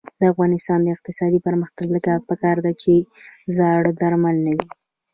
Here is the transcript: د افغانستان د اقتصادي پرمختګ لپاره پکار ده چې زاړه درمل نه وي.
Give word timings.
د 0.19 0.21
افغانستان 0.33 0.79
د 0.83 0.87
اقتصادي 0.95 1.39
پرمختګ 1.47 1.87
لپاره 1.95 2.25
پکار 2.29 2.57
ده 2.65 2.71
چې 2.81 2.93
زاړه 3.55 3.91
درمل 4.01 4.35
نه 4.45 4.51
وي. 4.57 4.67